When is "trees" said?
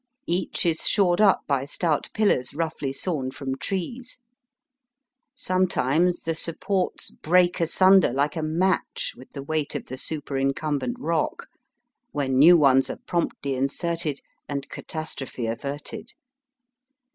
3.59-4.17